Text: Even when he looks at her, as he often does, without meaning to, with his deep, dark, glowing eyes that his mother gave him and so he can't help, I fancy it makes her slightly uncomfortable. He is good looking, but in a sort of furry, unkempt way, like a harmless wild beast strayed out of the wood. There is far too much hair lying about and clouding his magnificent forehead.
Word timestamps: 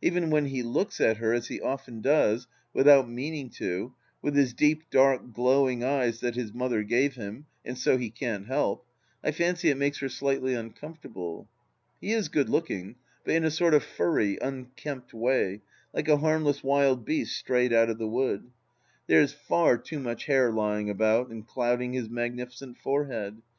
Even 0.00 0.30
when 0.30 0.46
he 0.46 0.62
looks 0.62 1.02
at 1.02 1.18
her, 1.18 1.34
as 1.34 1.48
he 1.48 1.60
often 1.60 2.00
does, 2.00 2.46
without 2.72 3.10
meaning 3.10 3.50
to, 3.50 3.92
with 4.22 4.34
his 4.34 4.54
deep, 4.54 4.84
dark, 4.88 5.34
glowing 5.34 5.84
eyes 5.84 6.20
that 6.20 6.34
his 6.34 6.54
mother 6.54 6.82
gave 6.82 7.16
him 7.16 7.44
and 7.62 7.76
so 7.76 7.98
he 7.98 8.08
can't 8.08 8.46
help, 8.46 8.86
I 9.22 9.32
fancy 9.32 9.68
it 9.68 9.76
makes 9.76 9.98
her 9.98 10.08
slightly 10.08 10.54
uncomfortable. 10.54 11.50
He 12.00 12.12
is 12.14 12.28
good 12.30 12.48
looking, 12.48 12.96
but 13.22 13.34
in 13.34 13.44
a 13.44 13.50
sort 13.50 13.74
of 13.74 13.84
furry, 13.84 14.38
unkempt 14.40 15.12
way, 15.12 15.60
like 15.92 16.08
a 16.08 16.16
harmless 16.16 16.64
wild 16.64 17.04
beast 17.04 17.36
strayed 17.36 17.74
out 17.74 17.90
of 17.90 17.98
the 17.98 18.08
wood. 18.08 18.52
There 19.08 19.20
is 19.20 19.34
far 19.34 19.76
too 19.76 19.98
much 19.98 20.24
hair 20.24 20.50
lying 20.50 20.88
about 20.88 21.28
and 21.28 21.46
clouding 21.46 21.92
his 21.92 22.08
magnificent 22.08 22.78
forehead. 22.78 23.42